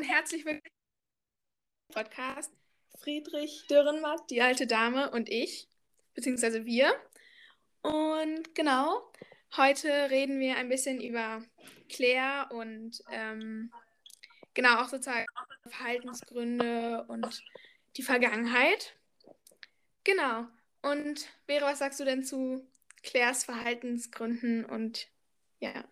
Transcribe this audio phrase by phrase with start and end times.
[0.00, 0.62] und herzlich willkommen
[1.92, 2.50] zum Podcast.
[3.02, 5.68] Friedrich Dürrenmatt, die alte Dame und ich,
[6.14, 6.90] beziehungsweise wir.
[7.82, 9.12] Und genau,
[9.58, 11.44] heute reden wir ein bisschen über
[11.90, 13.70] Claire und ähm,
[14.54, 15.26] genau auch sozusagen
[15.68, 17.44] Verhaltensgründe und
[17.98, 18.96] die Vergangenheit.
[20.04, 20.46] Genau.
[20.80, 22.66] Und Vera, was sagst du denn zu
[23.02, 25.08] Claires Verhaltensgründen und
[25.58, 25.84] ja?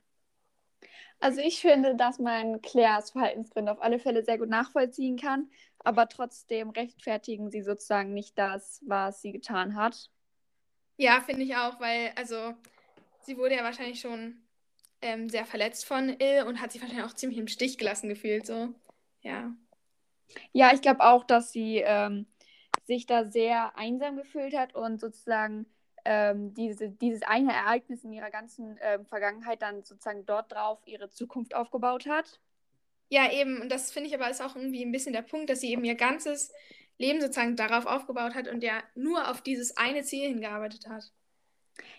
[1.21, 5.51] Also ich finde, dass man Claires Verhaltensgründe auf alle Fälle sehr gut nachvollziehen kann,
[5.81, 10.11] aber trotzdem rechtfertigen sie sozusagen nicht das, was sie getan hat.
[10.97, 12.55] Ja, finde ich auch, weil also
[13.23, 14.43] sie wurde ja wahrscheinlich schon
[15.03, 18.47] ähm, sehr verletzt von Il und hat sich wahrscheinlich auch ziemlich im Stich gelassen gefühlt,
[18.47, 18.75] so.
[19.23, 19.53] Ja.
[20.53, 22.27] Ja, ich glaube auch, dass sie ähm,
[22.85, 25.67] sich da sehr einsam gefühlt hat und sozusagen
[26.05, 31.11] ähm, diese, dieses eine Ereignis in ihrer ganzen äh, Vergangenheit dann sozusagen dort drauf ihre
[31.11, 32.41] Zukunft aufgebaut hat.
[33.11, 33.61] Ja, eben.
[33.61, 35.85] Und das finde ich aber ist auch irgendwie ein bisschen der Punkt, dass sie eben
[35.85, 36.53] ihr ganzes
[36.99, 41.11] Leben sozusagen darauf aufgebaut hat und ja nur auf dieses eine Ziel hingearbeitet hat.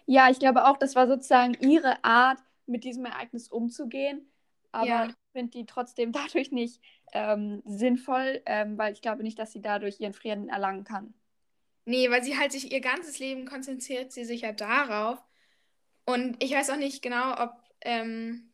[0.05, 2.39] Ja, ich glaube auch, das war sozusagen ihre Art,
[2.69, 4.31] mit diesem Ereignis umzugehen.
[4.71, 5.05] Aber ja.
[5.05, 6.81] ich finde die trotzdem dadurch nicht
[7.13, 11.13] ähm, sinnvoll, ähm, weil ich glaube nicht, dass sie dadurch ihren Frieden erlangen kann.
[11.89, 15.17] Nee, weil sie halt sich ihr ganzes Leben konzentriert sie sich ja darauf.
[16.05, 18.53] Und ich weiß auch nicht genau, ob ähm,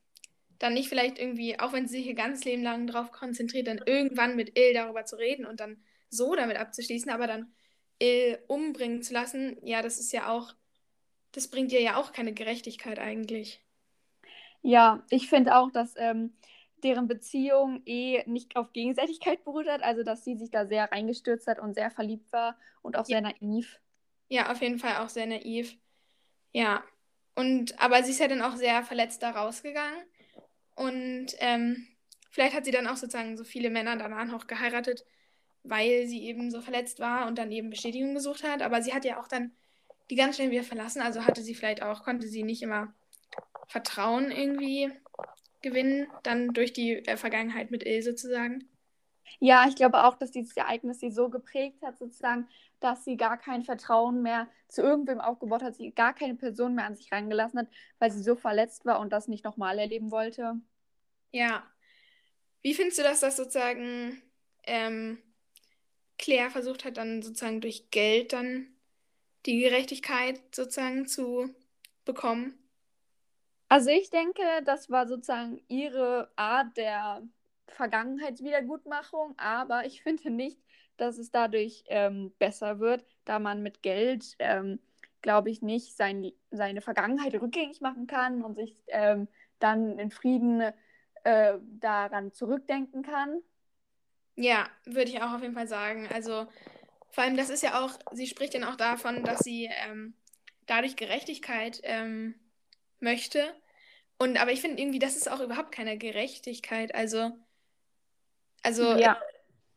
[0.57, 3.81] dann nicht vielleicht irgendwie, auch wenn sie sich ihr ganzes Leben lang darauf konzentriert, dann
[3.85, 7.53] irgendwann mit Il darüber zu reden und dann so damit abzuschließen, aber dann
[7.99, 10.53] Il umbringen zu lassen, ja, das ist ja auch,
[11.33, 13.61] das bringt ihr ja auch keine Gerechtigkeit eigentlich.
[14.61, 16.37] Ja, ich finde auch, dass ähm,
[16.83, 21.47] deren Beziehung eh nicht auf Gegenseitigkeit beruht hat, also dass sie sich da sehr reingestürzt
[21.47, 23.19] hat und sehr verliebt war und auch ja.
[23.19, 23.79] sehr naiv.
[24.27, 25.77] Ja, auf jeden Fall auch sehr naiv.
[26.51, 26.83] Ja.
[27.35, 29.99] Und aber sie ist ja dann auch sehr verletzt da rausgegangen.
[30.75, 31.87] Und ähm,
[32.29, 35.05] vielleicht hat sie dann auch sozusagen so viele Männer danach noch geheiratet,
[35.63, 38.61] weil sie eben so verletzt war und dann eben Bestätigung gesucht hat.
[38.61, 39.51] Aber sie hat ja auch dann
[40.09, 41.01] die ganz schnell wieder verlassen.
[41.01, 42.93] Also hatte sie vielleicht auch, konnte sie nicht immer
[43.67, 44.91] Vertrauen irgendwie
[45.65, 48.69] gewinnen, dann durch die äh, Vergangenheit mit Il sozusagen.
[49.39, 52.47] Ja, ich glaube auch, dass dieses Ereignis sie so geprägt hat, sozusagen,
[52.79, 56.85] dass sie gar kein Vertrauen mehr zu irgendwem aufgebaut hat, sie gar keine Person mehr
[56.85, 57.67] an sich reingelassen hat,
[57.97, 60.53] weil sie so verletzt war und das nicht nochmal erleben wollte.
[61.31, 61.63] Ja.
[62.61, 64.21] Wie findest du das, dass sozusagen
[64.65, 65.17] ähm,
[66.19, 68.67] Claire versucht hat, dann sozusagen durch Geld dann
[69.47, 71.49] die Gerechtigkeit sozusagen zu
[72.05, 72.64] bekommen?
[73.67, 77.23] Also ich denke, das war sozusagen ihre Art der
[77.67, 80.59] Vergangenheitswiedergutmachung, aber ich finde nicht,
[80.97, 84.79] dass es dadurch ähm, besser wird, da man mit Geld, ähm,
[85.21, 89.27] glaube ich, nicht sein, seine Vergangenheit rückgängig machen kann und sich ähm,
[89.59, 90.61] dann in Frieden
[91.23, 93.41] äh, daran zurückdenken kann.
[94.35, 96.07] Ja, würde ich auch auf jeden Fall sagen.
[96.13, 96.45] Also
[97.09, 100.13] vor allem, das ist ja auch, sie spricht dann auch davon, dass sie ähm,
[100.67, 102.35] dadurch Gerechtigkeit ähm,
[103.05, 103.55] möchte.
[104.17, 106.93] Und aber ich finde irgendwie, das ist auch überhaupt keine Gerechtigkeit.
[106.93, 107.31] Also,
[108.63, 109.17] also ja.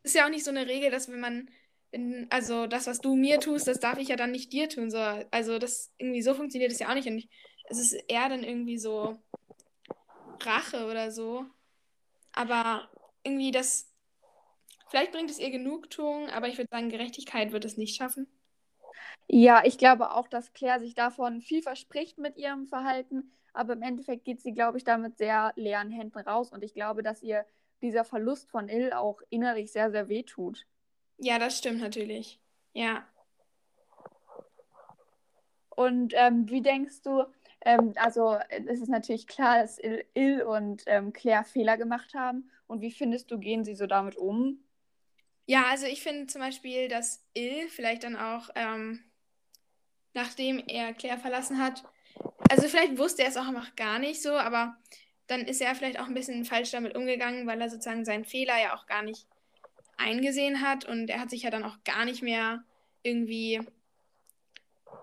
[0.02, 1.50] ist ja auch nicht so eine Regel, dass wenn man,
[1.92, 4.90] wenn, also das, was du mir tust, das darf ich ja dann nicht dir tun.
[4.90, 4.98] So.
[5.30, 7.06] Also das irgendwie so funktioniert es ja auch nicht.
[7.06, 7.28] Und ich,
[7.68, 9.16] es ist eher dann irgendwie so
[10.40, 11.44] Rache oder so.
[12.32, 12.88] Aber
[13.24, 13.92] irgendwie das,
[14.88, 18.26] vielleicht bringt es ihr Genugtuung, aber ich würde sagen, Gerechtigkeit wird es nicht schaffen.
[19.26, 23.82] Ja, ich glaube auch, dass Claire sich davon viel verspricht mit ihrem Verhalten, aber im
[23.82, 27.44] Endeffekt geht sie, glaube ich, damit sehr leeren Händen raus und ich glaube, dass ihr
[27.82, 30.66] dieser Verlust von Ill auch innerlich sehr, sehr weh tut.
[31.18, 32.40] Ja, das stimmt natürlich.
[32.72, 33.04] Ja.
[35.70, 37.24] Und ähm, wie denkst du,
[37.60, 42.50] ähm, also es ist natürlich klar, dass Ill, Ill und ähm, Claire Fehler gemacht haben.
[42.66, 44.58] Und wie findest du, gehen sie so damit um?
[45.50, 49.02] Ja, also ich finde zum Beispiel, dass Ill vielleicht dann auch ähm,
[50.12, 51.84] nachdem er Claire verlassen hat.
[52.50, 54.76] Also vielleicht wusste er es auch einfach gar nicht so, aber
[55.26, 58.60] dann ist er vielleicht auch ein bisschen falsch damit umgegangen, weil er sozusagen seinen Fehler
[58.60, 59.26] ja auch gar nicht
[59.96, 62.62] eingesehen hat und er hat sich ja dann auch gar nicht mehr
[63.02, 63.60] irgendwie,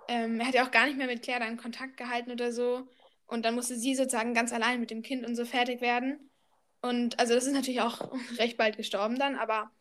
[0.07, 2.87] ähm, er hat ja auch gar nicht mehr mit Claire dann Kontakt gehalten oder so
[3.25, 6.29] und dann musste sie sozusagen ganz allein mit dem Kind und so fertig werden
[6.81, 9.71] und also das ist natürlich auch recht bald gestorben dann, aber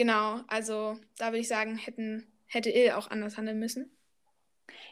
[0.00, 3.90] genau, also da würde ich sagen, hätten, hätte Il auch anders handeln müssen.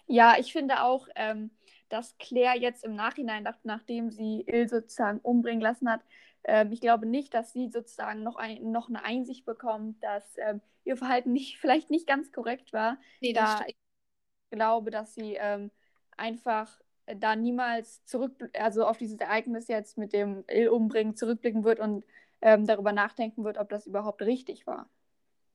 [0.07, 1.51] Ja, ich finde auch, ähm,
[1.89, 6.03] dass Claire jetzt im Nachhinein, nach, nachdem sie Il sozusagen umbringen lassen hat,
[6.45, 10.61] ähm, ich glaube nicht, dass sie sozusagen noch, ein, noch eine Einsicht bekommt, dass ähm,
[10.85, 12.99] ihr Verhalten nicht, vielleicht nicht ganz korrekt war.
[13.23, 13.71] Nee, das da stimmt.
[13.71, 15.71] ich glaube, dass sie ähm,
[16.19, 16.79] einfach
[17.17, 22.05] da niemals zurück, also auf dieses Ereignis jetzt mit dem Il umbringen zurückblicken wird und
[22.43, 24.91] ähm, darüber nachdenken wird, ob das überhaupt richtig war.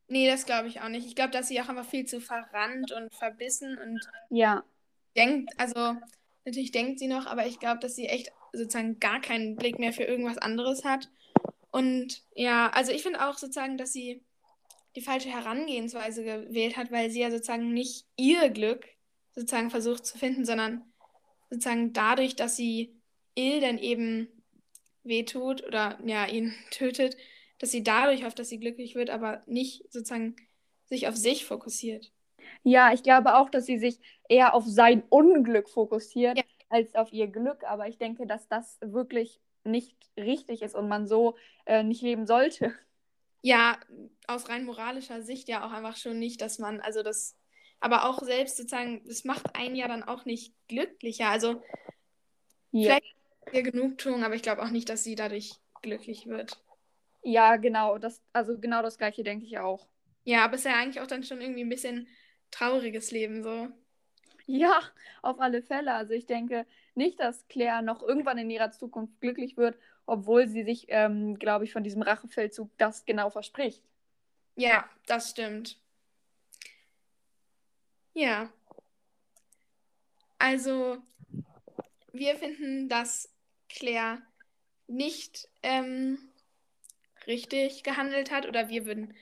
[0.08, 1.08] Nee, das glaube ich auch nicht.
[1.08, 4.64] Ich glaube, dass sie auch einfach viel zu verrannt und verbissen und ja.
[5.16, 5.96] denkt, also
[6.46, 9.94] natürlich denkt sie noch, aber ich glaube, dass sie echt sozusagen gar keinen Blick mehr
[9.94, 11.10] für irgendwas anderes hat.
[11.72, 14.22] Und ja, also ich finde auch sozusagen, dass sie
[14.96, 18.86] die falsche Herangehensweise gewählt hat, weil sie ja sozusagen nicht ihr Glück
[19.34, 20.84] sozusagen versucht zu finden, sondern
[21.50, 22.96] sozusagen dadurch, dass sie
[23.36, 24.28] Il dann eben
[25.04, 27.18] wehtut oder ja, ihn tötet,
[27.63, 30.36] dass sie dadurch hofft, dass sie glücklich wird, aber nicht sozusagen
[30.83, 32.12] sich auf sich fokussiert.
[32.63, 36.44] Ja, ich glaube auch, dass sie sich eher auf sein Unglück fokussiert ja.
[36.68, 37.63] als auf ihr Glück.
[37.63, 42.27] Aber ich denke, dass das wirklich nicht richtig ist und man so äh, nicht leben
[42.27, 42.74] sollte.
[43.42, 43.80] Ja,
[44.27, 47.38] aus rein moralischer Sicht ja auch einfach schon nicht, dass man, also das,
[47.80, 51.30] aber auch selbst sozusagen, das macht einen ja dann auch nicht glücklicher.
[51.30, 51.63] Also
[52.71, 52.95] ja.
[52.98, 53.16] vielleicht
[53.54, 56.62] ihr Genugtuung, aber ich glaube auch nicht, dass sie dadurch glücklich wird.
[57.24, 59.88] Ja, genau, das, also genau das gleiche denke ich auch.
[60.25, 62.08] Ja, aber es ist ja eigentlich auch dann schon irgendwie ein bisschen
[62.52, 63.70] trauriges Leben so.
[64.46, 64.81] Ja,
[65.22, 65.94] auf alle Fälle.
[65.94, 66.66] Also ich denke
[66.96, 71.64] nicht, dass Claire noch irgendwann in ihrer Zukunft glücklich wird, obwohl sie sich, ähm, glaube
[71.64, 73.84] ich, von diesem Rachefeldzug das genau verspricht.
[74.56, 75.80] Ja, das stimmt.
[78.14, 78.52] Ja.
[80.38, 80.98] Also,
[82.12, 83.34] wir finden, dass
[83.69, 84.22] Claire
[84.88, 86.19] nicht ähm,
[87.28, 89.14] richtig gehandelt hat oder wir würden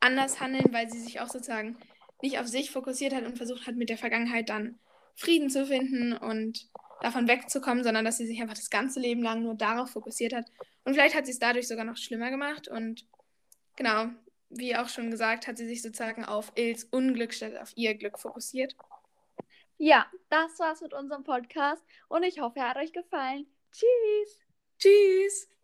[0.00, 1.78] anders handeln, weil sie sich auch sozusagen
[2.22, 4.78] nicht auf sich fokussiert hat und versucht hat, mit der Vergangenheit dann
[5.16, 6.68] Frieden zu finden und
[7.00, 10.46] davon wegzukommen, sondern dass sie sich einfach das ganze Leben lang nur darauf fokussiert hat.
[10.84, 12.68] Und vielleicht hat sie es dadurch sogar noch schlimmer gemacht.
[12.68, 13.06] Und
[13.76, 14.06] genau,
[14.50, 18.18] wie auch schon gesagt, hat sie sich sozusagen auf Ils Unglück statt auf ihr Glück
[18.18, 18.74] fokussiert.
[19.78, 23.46] Ja, das war's mit unserem Podcast und ich hoffe, er hat euch gefallen.
[23.72, 24.38] Tschüss.
[24.78, 25.55] Tschüss.